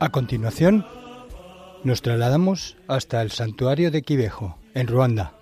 [0.00, 0.86] A continuación,
[1.84, 5.34] nos trasladamos hasta el santuario de Quivejo, en Ruanda,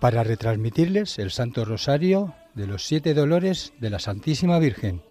[0.00, 5.02] para retransmitirles el Santo Rosario de los Siete Dolores de la Santísima Virgen.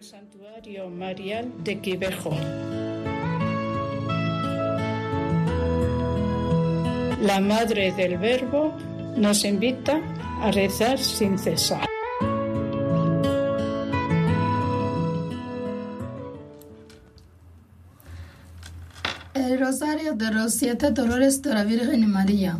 [0.00, 2.30] Santuario Marial de Quivejo.
[7.20, 8.72] La Madre del Verbo
[9.16, 10.00] nos invita
[10.40, 11.87] a rezar sin cesar.
[19.72, 22.56] Rosario de los Siete Dolores de la Virgen María.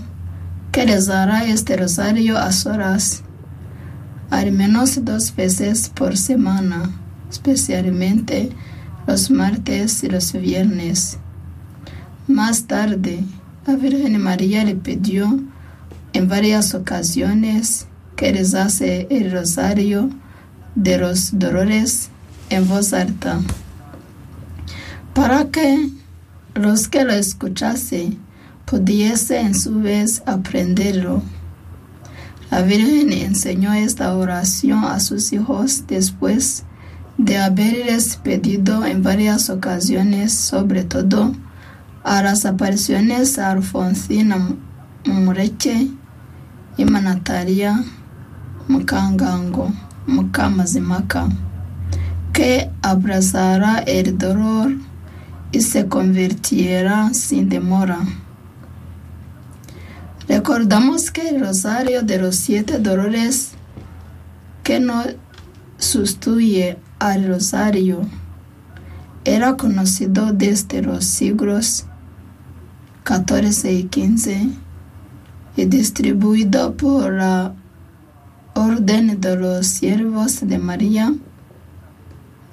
[0.71, 3.23] que rezara este rosario a solas,
[4.29, 6.89] al menos dos veces por semana,
[7.29, 8.49] especialmente
[9.05, 11.17] los martes y los viernes.
[12.27, 13.23] Más tarde,
[13.67, 15.39] la Virgen María le pidió
[16.13, 20.09] en varias ocasiones que rezase el rosario
[20.75, 22.09] de los dolores
[22.49, 23.41] en voz alta,
[25.13, 25.89] para que
[26.53, 28.30] los que lo escuchasen
[28.71, 31.21] pudiese en su vez aprenderlo.
[32.49, 36.63] La Virgen enseñó esta oración a sus hijos después
[37.17, 41.33] de haberles pedido en varias ocasiones, sobre todo
[42.05, 44.37] a las apariciones a Alfonsina
[45.05, 45.89] Mureche
[46.77, 47.83] y Manataria
[48.69, 49.69] Mukangango
[50.07, 51.27] Mukamazimaka,
[52.31, 54.71] que abrazara el dolor
[55.51, 57.99] y se convirtiera sin demora.
[60.31, 63.49] Recordamos que el rosario de los siete dolores
[64.63, 65.03] que no
[65.77, 68.07] sustituye al rosario
[69.25, 71.85] era conocido desde los siglos
[73.05, 74.51] XIV y XV
[75.57, 77.53] y distribuido por la
[78.53, 81.13] Orden de los Siervos de María,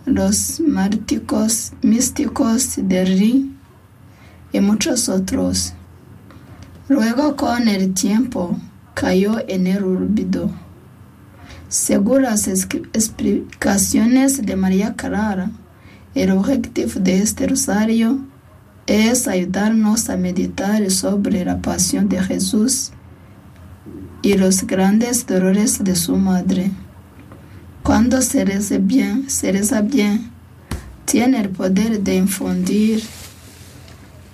[0.05, 3.57] los márticos místicos de Ri
[4.53, 5.75] y muchos otros.
[6.89, 8.59] Luego con el tiempo
[8.95, 10.51] cayó en el olvido.
[11.69, 15.51] Según las explicaciones de María Carrara,
[16.15, 18.21] el objetivo de este rosario
[18.87, 22.93] es ayudarnos a meditar sobre la pasión de Jesús
[24.23, 26.71] y los grandes dolores de su madre.
[27.83, 30.31] Cuando se reza bien, se reza bien,
[31.05, 33.03] tiene el poder de infundir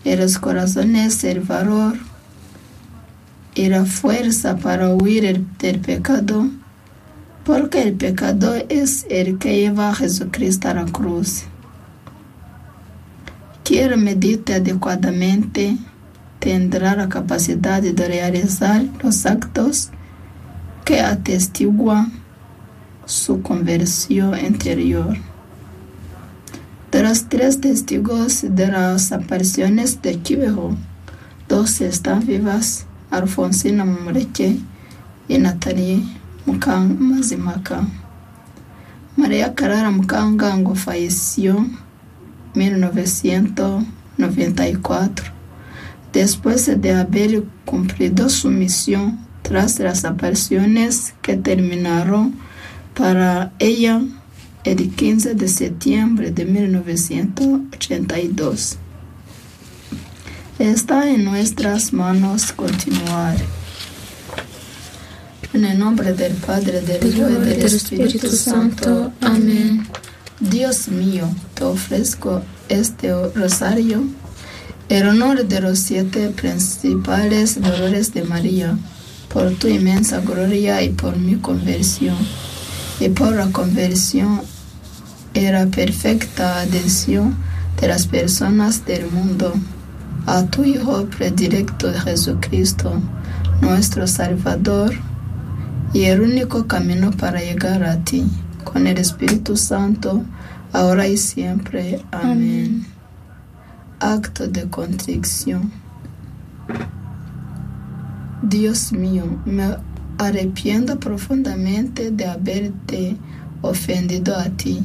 [0.05, 2.14] en los corazones el valor
[3.55, 6.49] y la fuerza para huir del pecado
[7.45, 11.45] porque el pecador es el que lleva a Jesucristo a la cruz.
[13.63, 15.77] Quien medite adecuadamente
[16.39, 19.91] tendrá la capacidad de realizar los actos
[20.85, 22.13] que atestiguan
[23.07, 25.17] su conversión interior.
[26.91, 30.77] De los tres testigos de las apariciones de Quivejo,
[31.49, 34.57] dos están vivas, Alfonsina Mumureke
[35.29, 36.03] y Natalie
[36.47, 37.87] Mukan Mazimaka.
[39.17, 41.79] María Carara Mukangango falleció en
[42.55, 45.27] 1994,
[46.13, 52.35] después de haber cumplido su misión tras las apariciones que terminaron
[52.95, 54.03] para ella
[54.65, 58.79] el 15 de septiembre de 1982.
[60.59, 63.37] Está en nuestras manos continuar.
[65.53, 69.13] En el nombre del Padre, del Hijo y del Espíritu Santo.
[69.21, 69.85] Amén.
[70.39, 74.05] Dios mío, te ofrezco este rosario
[74.89, 78.79] en honor de los siete principales dolores de María,
[79.33, 82.17] por tu inmensa gloria y por mi conversión,
[83.01, 84.43] y por la conversión
[85.35, 87.37] y la perfecta adhesión
[87.81, 89.53] de las personas del mundo
[90.27, 93.01] a tu Hijo predilecto Jesucristo,
[93.61, 94.93] nuestro Salvador,
[95.93, 98.27] y el único camino para llegar a ti,
[98.65, 100.25] con el Espíritu Santo,
[100.73, 102.05] ahora y siempre.
[102.11, 102.85] Amén.
[104.01, 105.71] Acto de contrición.
[108.43, 109.77] Dios mío, me
[110.19, 113.17] arrepiento profundamente de haberte
[113.63, 114.83] ofendido a ti,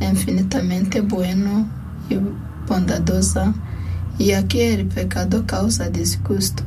[0.00, 1.68] infinitamente bueno
[2.08, 2.18] y
[2.66, 3.52] bondadosa,
[4.20, 6.62] y a que el pecado causa disgusto.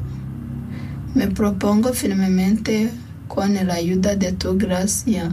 [1.14, 2.90] Me propongo firmemente,
[3.28, 5.32] con la ayuda de tu gracia,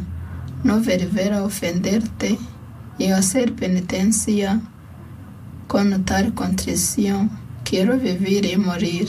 [0.63, 2.39] no volver a ofenderte
[2.99, 4.61] y hacer penitencia
[5.67, 7.31] con tal contrición.
[7.65, 9.09] Quiero vivir y morir.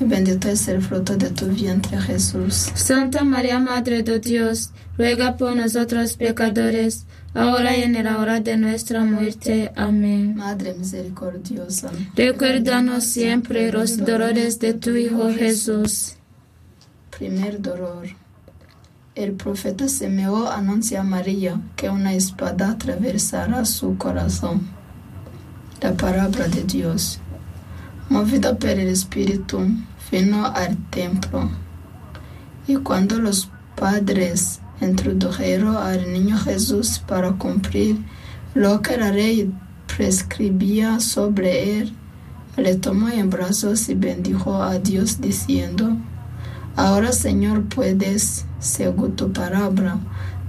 [0.00, 2.70] bendito es el fruto de tu vientre Jesús.
[2.74, 8.56] Santa María, Madre de Dios, ruega por nosotros pecadores, ahora y en la hora de
[8.56, 9.70] nuestra muerte.
[9.76, 10.36] Amén.
[10.36, 16.14] Madre misericordiosa, Recuérdanos siempre los dolores de tu Hijo Jesús.
[17.16, 18.08] primer dolor.
[19.14, 24.62] El profeta Simeón anuncia a María que una espada atravesará su corazón.
[25.80, 27.20] La palabra de Dios.
[28.08, 29.60] Movida por el Espíritu,
[30.12, 31.50] vino al templo.
[32.66, 37.96] Y cuando los padres introdujeron al niño Jesús para cumplir
[38.54, 39.50] lo que la ley
[39.96, 41.94] prescribía sobre él,
[42.56, 45.96] le tomó en brazos y bendijo a Dios diciendo,
[46.76, 49.98] Ahora Señor puedes, según tu palabra,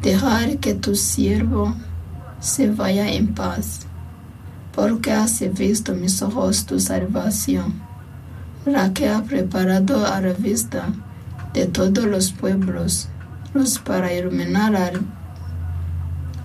[0.01, 1.74] dejar que tu siervo
[2.39, 3.85] se vaya en paz,
[4.75, 7.82] porque has visto mis ojos tu salvación,
[8.65, 10.89] la que ha preparado a la vista
[11.53, 13.08] de todos los pueblos,
[13.53, 15.00] luz para iluminar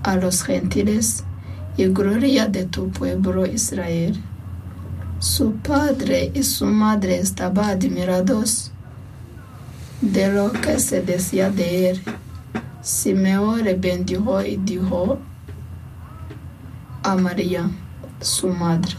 [0.05, 1.25] a los gentiles
[1.77, 4.23] y gloria de tu pueblo Israel.
[5.19, 8.71] Su padre y su madre estaban admirados
[10.01, 12.03] de lo que se decía de él.
[12.81, 15.19] Simeón bendijo y dijo
[17.03, 17.69] a María,
[18.21, 18.93] su madre,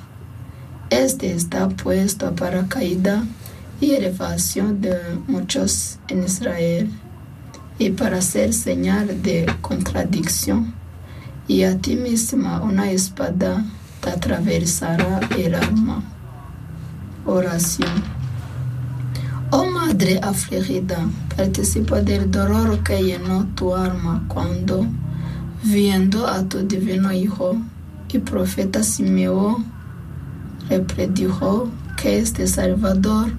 [0.90, 3.24] este está puesto para caída
[3.80, 4.98] y elevación de
[5.28, 6.90] muchos en Israel
[7.78, 10.74] y para ser señal de contradicción.
[11.48, 13.64] Y a ti misma una espada
[14.02, 16.04] te atravesará el alma.
[17.26, 18.22] Oración.
[19.52, 20.98] Oh Madre afligida,
[21.36, 24.86] participa del dolor que llenó tu alma cuando,
[25.64, 27.58] viendo a tu divino Hijo
[28.14, 29.66] y profeta Simeón,
[30.70, 33.32] le predijo que este Salvador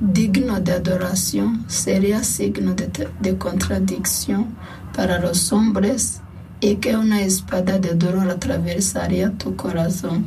[0.00, 4.48] digno de adoración sería signo de, de contradicción
[4.94, 6.20] para los hombres
[6.60, 10.26] y que una espada de dolor atravesaría tu corazón.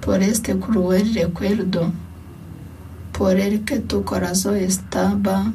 [0.00, 1.92] Por este cruel recuerdo,
[3.16, 5.52] por el que tu corazón estaba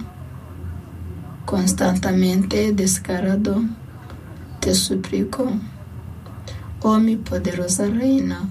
[1.46, 3.64] constantemente descarado,
[4.60, 5.52] te suplico,
[6.88, 8.48] oh mi poderosa reina,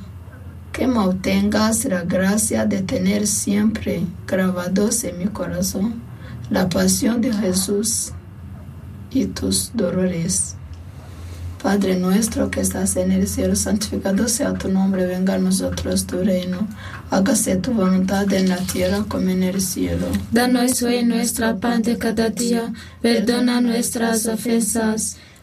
[0.72, 6.02] que me obtengas la gracia de tener siempre grabados en mi corazón
[6.50, 8.10] la pasión de Jesús
[9.12, 10.56] y tus dolores.
[11.62, 16.18] Padre nuestro que estás en el cielo, santificado sea tu nombre, venga a nosotros tu
[16.18, 16.66] reino,
[17.12, 20.08] hágase tu voluntad en la tierra como en el cielo.
[20.32, 25.18] Danos hoy nuestra pan de cada día, perdona nuestras ofensas,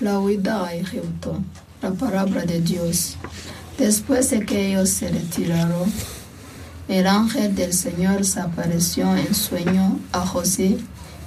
[0.00, 1.42] La huida a Egipto,
[1.82, 3.18] la palabra de Dios.
[3.76, 5.92] Después de que ellos se retiraron,
[6.88, 10.78] el ángel del Señor se apareció en sueño a José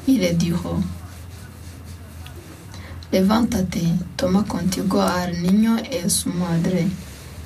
[0.07, 0.79] y le dijo,
[3.11, 3.83] levántate,
[4.15, 6.87] toma contigo al niño y su madre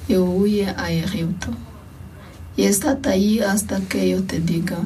[0.07, 1.49] y huye a Egipto.
[2.55, 4.77] Y estate allí hasta que yo te diga,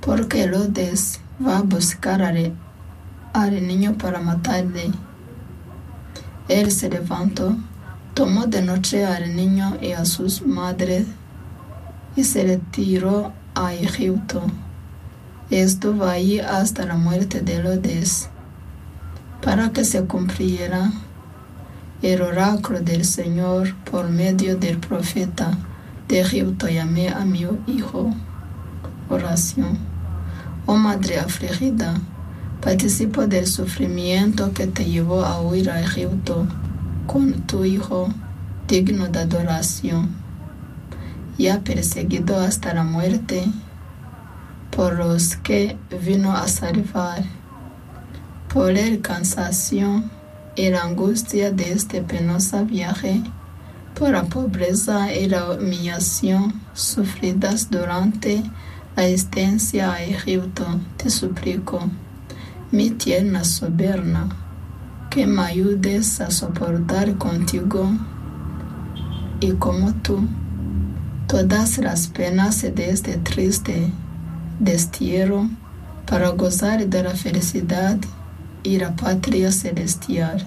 [0.00, 2.54] porque Herodes va a buscar al,
[3.32, 4.90] al niño para matarle.
[6.48, 7.56] Él se levantó,
[8.14, 11.06] tomó de noche al niño y a sus madres
[12.16, 14.42] y se retiró a Egipto.
[15.50, 18.28] Estuvo allí hasta la muerte de Herodes,
[19.42, 20.92] para que se cumpliera
[22.02, 25.58] el oráculo del Señor por medio del profeta
[26.08, 28.12] de Egipto llamé a mi hijo.
[29.08, 29.78] Oración.
[30.66, 31.94] Oh Madre afligida,
[32.60, 36.46] participo del sufrimiento que te llevó a huir a Egipto
[37.06, 38.08] con tu hijo
[38.68, 40.10] digno de adoración,
[41.38, 43.44] ya perseguido hasta la muerte
[44.70, 47.24] por los que vino a salvar,
[48.52, 50.04] por el cansancio
[50.54, 53.22] y la angustia de este penoso viaje,
[53.98, 58.42] por la pobreza y la humillación sufridas durante
[58.96, 60.64] la estancia a Egipto,
[60.96, 61.88] te suplico,
[62.72, 64.28] mi tierna soberana,
[65.10, 67.90] que me ayudes a soportar contigo
[69.40, 70.28] y como tú
[71.26, 73.90] todas las penas de este triste
[74.60, 75.48] destierro
[76.06, 77.98] para gozar de la felicidad
[78.62, 80.46] y la patria celestial.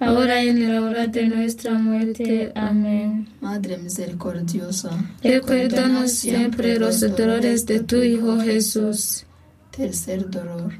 [0.00, 2.52] ahora y en la hora de nuestra muerte.
[2.54, 3.28] Amén.
[3.40, 4.90] Madre misericordiosa,
[5.22, 9.24] Recuérdanos siempre los dolores de tu Hijo Jesús.
[9.70, 10.72] tercer dolor.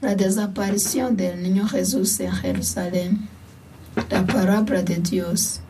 [0.00, 3.28] La desaparición del niño Jesús en Jerusalén.
[4.10, 5.60] La palabra de Dios.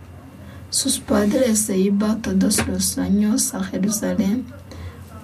[0.70, 4.44] Sus padres se iban todos los años a Jerusalén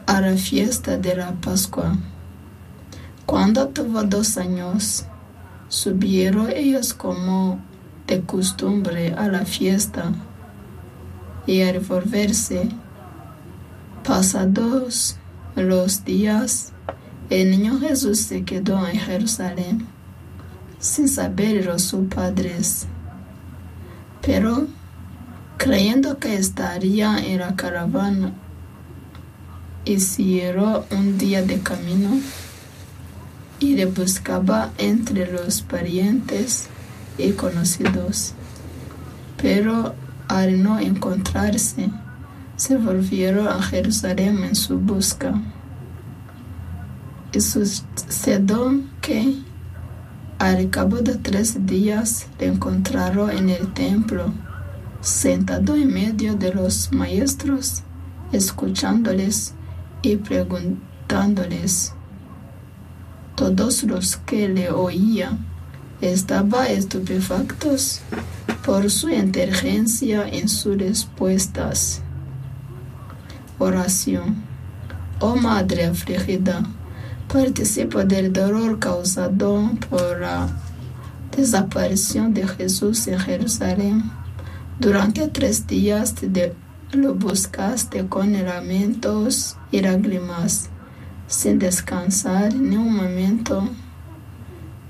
[0.06, 1.96] a la fiesta de la Pascua.
[3.26, 5.04] Cuando tuvo dos años,
[5.70, 7.60] subieron ellos como
[8.06, 10.12] de costumbre a la fiesta
[11.46, 12.68] y al volverse,
[14.04, 15.16] pasados
[15.54, 16.72] los días,
[17.30, 19.86] el niño Jesús se quedó en Jerusalén
[20.80, 22.86] sin saberlo sus padres.
[24.22, 24.66] Pero
[25.56, 28.32] creyendo que estaría en la caravana,
[29.84, 32.10] hicieron un día de camino
[33.60, 36.66] y le buscaba entre los parientes
[37.18, 38.32] y conocidos.
[39.40, 39.94] Pero
[40.28, 41.90] al no encontrarse,
[42.56, 45.34] se volvieron a Jerusalén en su busca.
[47.32, 49.36] Y sucedió que
[50.38, 54.32] al cabo de tres días le encontraron en el templo,
[55.00, 57.82] sentado en medio de los maestros,
[58.32, 59.54] escuchándoles
[60.02, 61.94] y preguntándoles.
[63.40, 65.46] Todos los que le oían
[66.02, 68.02] estaban estupefactos
[68.66, 72.02] por su inteligencia en sus respuestas.
[73.58, 74.42] Oración.
[75.20, 76.62] Oh Madre afligida,
[77.32, 80.46] participo del dolor causado por la
[81.34, 84.02] desaparición de Jesús en Jerusalén.
[84.78, 86.52] Durante tres días de-
[86.92, 90.68] lo buscaste con lamentos y lágrimas,
[91.30, 93.66] sin descansar ni un momento.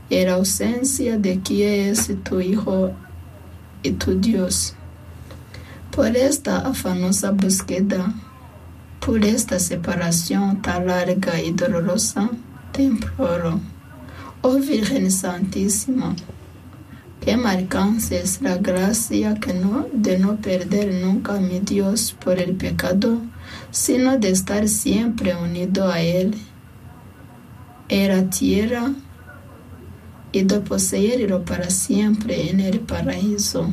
[0.08, 2.90] En la ausencia de quien es tu Hijo
[3.82, 4.74] y tu Dios.
[5.94, 8.12] Por esta afanosa búsqueda,
[9.04, 12.28] por esta separación tan larga y dolorosa,
[12.72, 13.60] te imploro,
[14.40, 16.16] oh Virgen Santísima,
[17.20, 22.38] que me alcances la gracia que no, de no perder nunca a mi Dios por
[22.38, 23.20] el pecado,
[23.70, 26.34] sino de estar siempre unido a Él
[27.88, 28.92] en la tierra
[30.32, 33.72] y de poseerlo para siempre en el paraíso.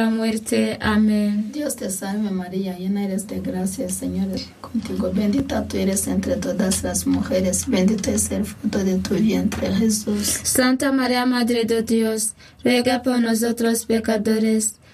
[0.00, 0.78] muerte.
[0.80, 1.50] Amén.
[1.52, 5.10] Dios te salve María, llena eres de gracia, Señor es contigo.
[5.12, 10.40] Bendita tú eres entre todas las mujeres, bendito es el fruto de tu vientre Jesús.
[10.42, 12.32] Santa María, Madre de Dios,
[12.64, 14.76] ruega por nosotros pecadores,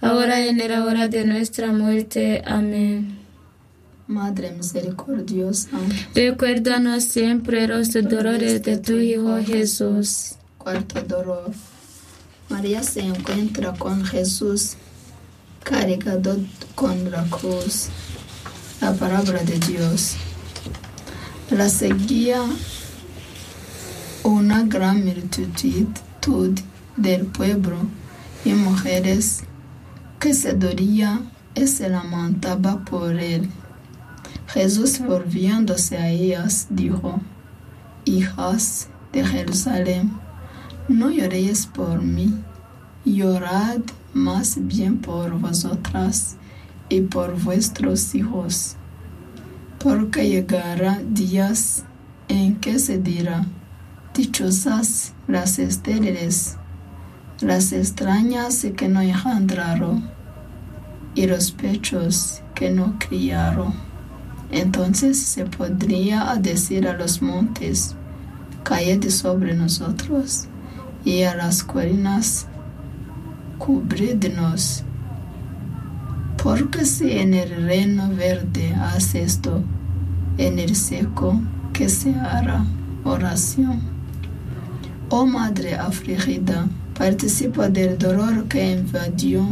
[0.00, 2.42] ahora y en la hora de nuestra muerte.
[2.46, 3.18] Amén.
[4.06, 5.68] Madre misericordiosa,
[6.14, 10.36] Recuérdanos siempre los dolores de tu Hijo Jesús.
[10.56, 11.50] cuarto dolor.
[12.48, 14.76] María se encuentra con Jesús
[15.62, 16.38] cargado
[16.74, 17.88] con la cruz,
[18.80, 20.14] la palabra de Dios.
[21.50, 22.40] La seguía
[24.22, 26.58] una gran multitud
[26.96, 27.76] del pueblo
[28.44, 29.42] y mujeres
[30.18, 31.20] que se dolía
[31.54, 33.48] y se lamentaba por él.
[34.48, 37.20] Jesús volviéndose a ellas dijo,
[38.04, 40.12] Hijas de Jerusalén,
[40.88, 42.34] no lloréis por mí,
[43.04, 43.80] llorad
[44.14, 46.36] más bien por vosotras
[46.88, 48.76] y por vuestros hijos,
[49.78, 51.84] porque llegará días
[52.28, 53.44] en que se dirá,
[54.14, 56.56] dichosas las estériles,
[57.40, 60.10] las extrañas que no engendraron,
[61.14, 63.74] y los pechos que no criaron.
[64.50, 67.94] Entonces se podría decir a los montes,
[68.64, 70.46] caed sobre nosotros,
[71.04, 72.46] y a las colinas,
[73.58, 74.84] cubridnos.
[76.42, 79.62] Porque si en el reino verde hace esto,
[80.38, 81.40] en el seco
[81.72, 82.64] que se hará
[83.04, 83.80] oración.
[85.10, 86.66] Oh Madre afligida,
[86.98, 89.46] participa del dolor que invadió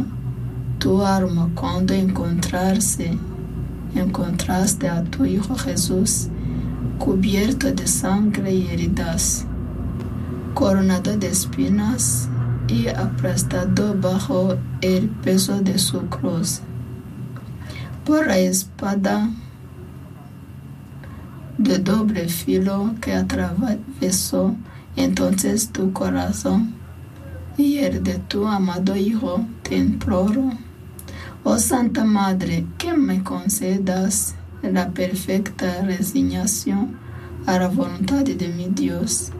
[0.79, 3.17] tu alma cuando encontraste
[4.89, 6.27] a tu Hijo Jesús
[6.99, 9.45] cubierto de sangre y heridas,
[10.53, 12.27] coronado de espinas
[12.67, 16.59] y aplastado bajo el peso de su cruz.
[18.03, 19.29] Por la espada
[21.57, 24.53] de doble filo que atravesó
[24.97, 26.76] entonces tu corazón
[27.57, 30.51] el de tu amado Hijo, te imploro.
[31.43, 36.97] Oh Santa Madre, que me concedas la perfecta resignación
[37.45, 39.31] a la voluntad de mi Dios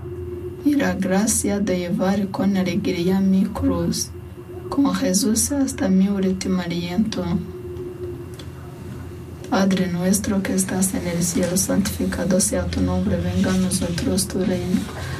[0.65, 4.09] y la gracia de llevar con alegría mi cruz,
[4.69, 7.23] con Jesús hasta mi último aliento.
[9.49, 14.39] Padre nuestro que estás en el cielo, santificado sea tu nombre, venga a nosotros tu
[14.43, 14.81] reino.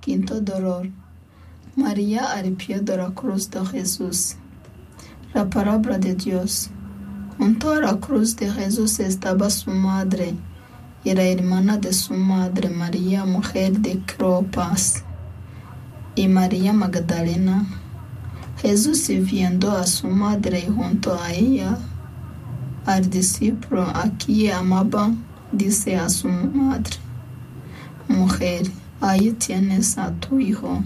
[0.00, 0.88] Quinto dolor.
[1.76, 4.36] María al de la cruz de Jesús.
[5.34, 6.70] La palabra de Dios.
[7.38, 10.34] Junto a la cruz de Jesús estaba su madre
[11.04, 15.02] y la hermana de su madre, María, mujer de Cleopas,
[16.14, 17.66] y María Magdalena.
[18.60, 21.78] Jesús, viendo a su madre y junto a ella,
[22.84, 25.10] al discípulo a quien amaba,
[25.52, 26.96] dice a su madre,
[28.08, 28.66] Mujer,
[29.00, 30.82] ahí tienes a tu hijo.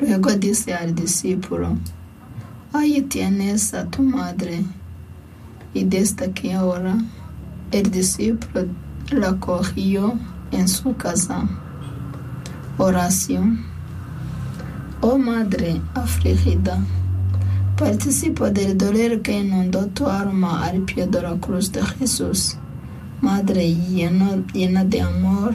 [0.00, 1.76] Luego dice al discípulo,
[2.72, 4.64] ahí tienes a tu madre.
[5.74, 6.98] Y desde aquella hora,
[7.72, 8.66] el discípulo
[9.10, 10.14] la cogió
[10.50, 11.48] en su casa.
[12.78, 13.64] Oración.
[15.00, 16.78] Oh Madre afligida,
[17.76, 22.56] participo del dolor que inundó tu alma al pie de la cruz de Jesús.
[23.20, 25.54] Madre llena, llena de amor,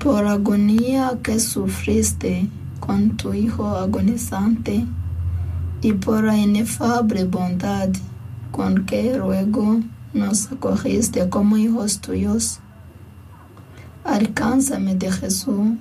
[0.00, 2.48] por agonía que sufriste
[2.80, 4.86] con tu Hijo agonizante
[5.82, 7.90] y por la inefable bondad
[8.50, 9.80] con que luego
[10.14, 12.60] nos acogiste como hijos tuyos.
[14.02, 15.76] Alcánzame de Jesús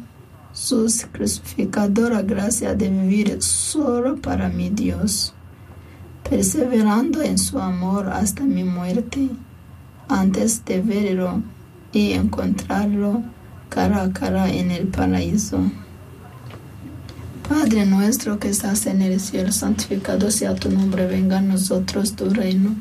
[0.52, 5.34] su crucificadora gracia de vivir solo para mi Dios,
[6.30, 9.30] perseverando en su amor hasta mi muerte,
[10.10, 11.42] antes de verlo
[11.94, 13.24] y encontrarlo
[13.70, 15.62] cara a cara en el paraíso.
[17.48, 22.30] Padre nuestro que estás en el cielo, santificado sea tu nombre, venga a nosotros tu
[22.30, 22.76] reino.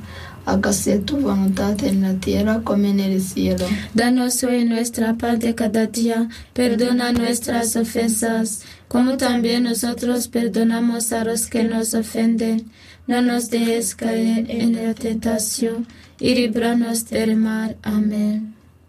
[0.45, 3.67] Hágase tu voluntad en la tierra como en el cielo.
[3.95, 11.25] Danos hoy nuestra paz de cada día, perdona nuestras ofensas, como también nosotros perdonamos a
[11.25, 12.71] los que nos ofenden.
[13.07, 15.87] No nos dejes caer en la tentación
[16.21, 17.77] y líbranos del mal.
[17.83, 18.58] Amén.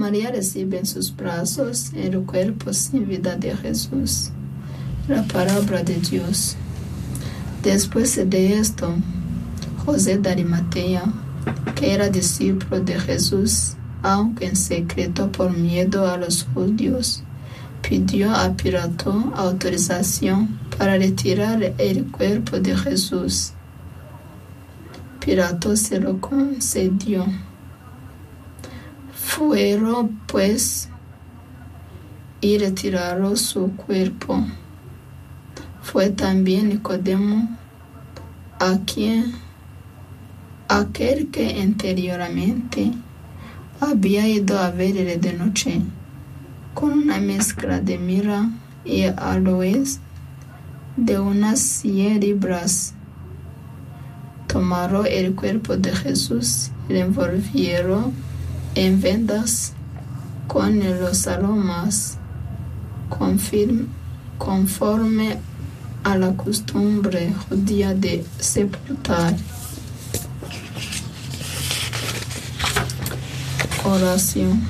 [0.00, 4.30] María recibe en sus brazos el cuerpo sin vida de Jesús.
[5.06, 6.56] La palabra de Dios.
[7.62, 8.94] Después de esto,
[9.84, 11.02] José de Arimatea,
[11.74, 17.22] que era discípulo de Jesús, aunque en secreto por miedo a los judíos,
[17.82, 23.52] pidió a Pilato autorización para retirar el cuerpo de Jesús.
[25.22, 27.26] Pilato se lo concedió.
[29.30, 30.88] Fueron pues
[32.40, 34.44] y retiraron su cuerpo.
[35.82, 37.56] Fue también Nicodemo,
[38.58, 39.32] a quien
[40.66, 42.90] aquel que anteriormente
[43.80, 45.80] había ido a verle de noche,
[46.74, 48.50] con una mezcla de mira
[48.84, 50.00] y aloes
[50.96, 52.94] de unas cien libras.
[54.48, 58.29] Tomaron el cuerpo de Jesús y lo envolvieron
[58.74, 59.72] en vendas
[60.46, 62.16] con los aromas
[64.38, 65.38] conforme
[66.02, 69.36] a la costumbre judía de sepultar.
[73.84, 74.62] Oración.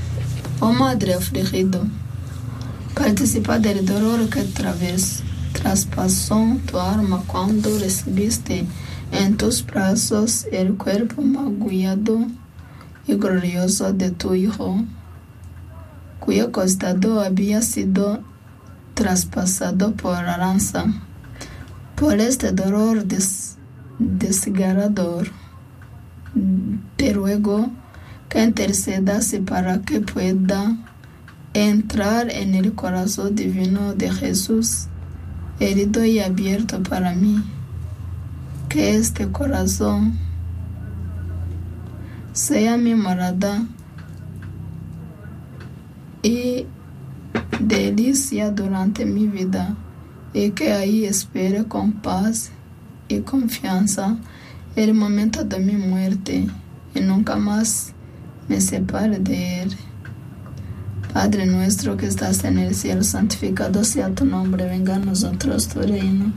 [0.61, 1.87] Oh Madre afligido,
[2.95, 8.67] participa del dolor que través, traspasó tu alma cuando recibiste
[9.13, 12.27] en tus brazos el cuerpo magullado
[13.07, 14.83] y glorioso de tu Hijo,
[16.21, 18.21] cuyo costado había sido
[18.95, 20.85] traspasado por la lanza.
[21.97, 23.57] Por este dolor des-
[23.99, 25.29] desgarrador,
[26.97, 27.71] te ruego
[28.29, 30.77] que intercedas para que pueda
[31.53, 34.87] entrar en el corazón divino de Jesús,
[35.59, 37.43] herido y abierto para mí.
[38.69, 40.17] Que este corazón
[42.41, 43.67] sea mi morada
[46.23, 46.65] y
[47.61, 49.77] delicia durante mi vida
[50.33, 52.51] y que ahí espere con paz
[53.09, 54.17] y confianza
[54.75, 56.47] el momento de mi muerte
[56.95, 57.93] y nunca más
[58.49, 59.77] me separe de él.
[61.13, 65.81] Padre nuestro que estás en el cielo, santificado sea tu nombre, venga a nosotros tu
[65.81, 66.33] reino.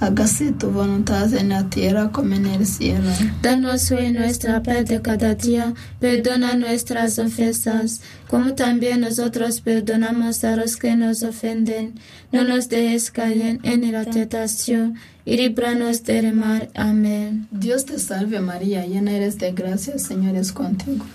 [0.00, 3.10] Hágase tu voluntad en la tierra como en el cielo.
[3.42, 10.56] Danos hoy nuestra pan de cada día, perdona nuestras ofensas, como también nosotros perdonamos a
[10.56, 11.94] los que nos ofenden.
[12.32, 16.70] No nos dejes caer en la tentación y líbranos del mal.
[16.74, 17.46] Amén.
[17.50, 21.06] Dios te salve María, llena eres de gracia, Señor es contigo.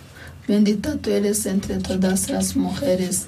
[0.48, 3.28] Bendita tú eres entre todas las mujeres,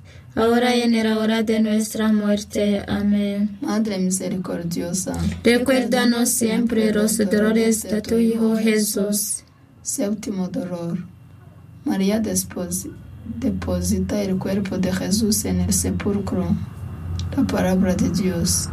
[0.35, 2.83] ahora y en la hora de nuestra muerte.
[2.87, 3.57] Amén.
[3.61, 5.13] Madre misericordiosa,
[5.43, 9.43] Recuérdanos siempre los dolores de tu Hijo Jesús.
[9.81, 10.97] séptimo dolor.
[11.85, 12.21] María
[13.39, 16.45] deposita el cuerpo de Jesús en el sepulcro.
[17.35, 18.69] La palabra de Dios.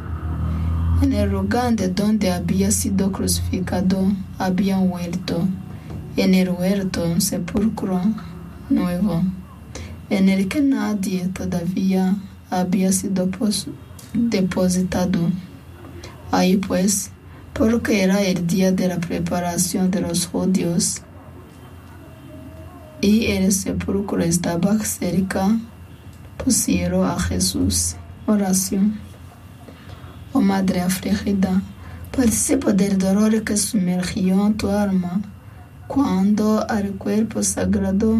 [1.02, 5.46] En el lugar de donde había sido crucificado, había un huerto.
[6.16, 8.00] En el huerto un sepulcro
[8.68, 9.22] nuevo,
[10.10, 12.16] en el que nadie todavía
[12.50, 13.68] había sido pos-
[14.14, 15.18] depositado.
[16.30, 17.10] Ahí pues,
[17.52, 21.02] porque era el día de la preparación de los judíos,
[23.00, 25.56] y el sepulcro estaba cerca,
[26.42, 27.96] pusieron a Jesús.
[28.26, 28.98] Oración.
[30.32, 31.62] Oh Madre afligida,
[32.14, 35.22] participa del dolor que sumergió tu alma
[35.86, 38.18] cuando al cuerpo sagrado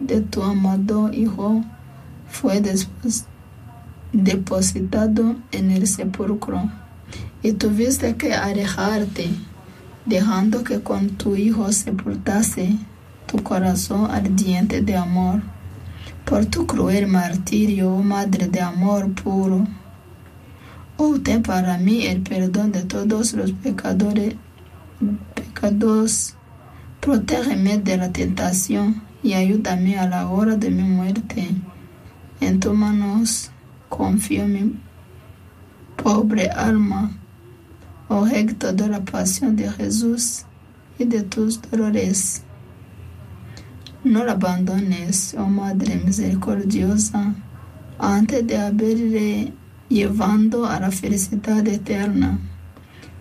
[0.00, 1.62] de tu amado Hijo
[2.28, 3.26] fue después
[4.12, 6.68] depositado en el sepulcro
[7.42, 9.30] y tuviste que alejarte,
[10.04, 12.76] dejando que con tu Hijo sepultase
[13.26, 15.42] tu corazón ardiente de amor.
[16.24, 19.66] Por tu cruel martirio, oh Madre de amor puro,
[20.96, 24.34] obtén para mí el perdón de todos los pecadores,
[25.34, 26.34] pecados.
[27.00, 31.48] Protégeme de la tentación y ayúdame a la hora de mi muerte.
[32.40, 33.50] En tus manos
[33.88, 34.74] confío mi
[36.02, 37.10] pobre alma,
[38.08, 40.44] objeto de la pasión de Jesús
[40.98, 42.42] y de tus dolores.
[44.02, 47.34] No la abandones, oh Madre misericordiosa,
[47.98, 49.52] antes de haberle
[49.90, 52.38] llevando a la felicidad eterna.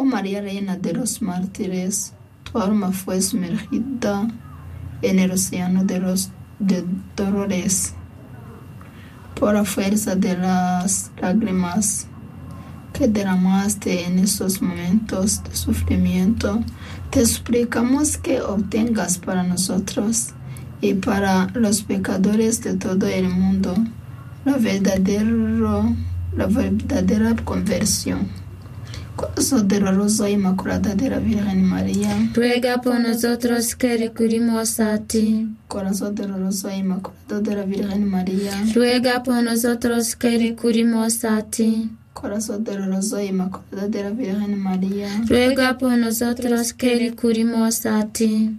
[0.00, 2.12] Oh María, Reina de los mártires,
[2.44, 4.28] tu alma fue sumergida
[5.02, 6.30] en el océano de los
[6.60, 6.84] de
[7.16, 7.94] dolores
[9.34, 12.06] por la fuerza de las lágrimas
[12.92, 16.60] que derramaste en esos momentos de sufrimiento,
[17.10, 20.28] te suplicamos que obtengas para nosotros
[20.80, 23.74] y para los pecadores de todo el mundo
[24.44, 24.52] la,
[26.36, 28.47] la verdadera conversión.
[29.22, 35.48] La Rosa Inmaculada de la Virgen María, Ruega por nosotros que recurrimos a ti.
[35.66, 41.42] Corazón de la Rosa Inmaculada de la Virgen María, Ruega por nosotros que recurrimos a
[41.42, 41.90] ti.
[42.12, 48.06] Corazón de la Rosa Inmaculada de la Virgen María, Ruega por nosotros que recurrimos a
[48.06, 48.56] ti.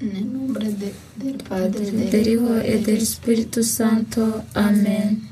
[0.00, 4.42] en el nombre de- del Padre, del Hijo y del Espíritu Santo.
[4.54, 5.28] Amén.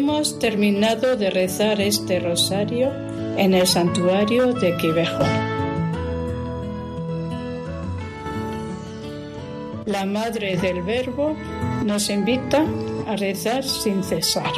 [0.00, 2.92] Hemos terminado de rezar este rosario
[3.36, 5.24] en el santuario de Quivejo.
[9.86, 11.34] La Madre del Verbo
[11.84, 12.64] nos invita
[13.08, 14.52] a rezar sin cesar.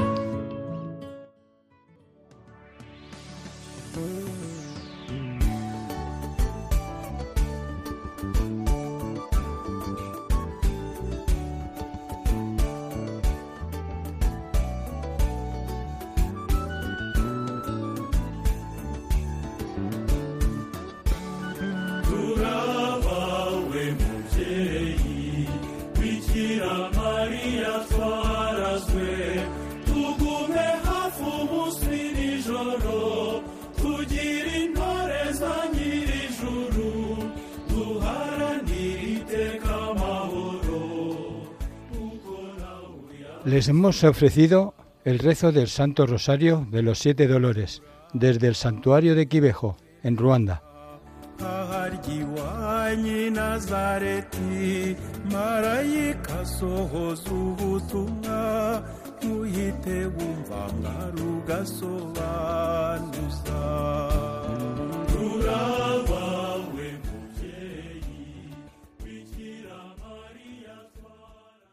[43.60, 44.72] Les hemos ofrecido
[45.04, 47.82] el rezo del Santo Rosario de los Siete Dolores
[48.14, 50.62] desde el santuario de Quibejo, en Ruanda.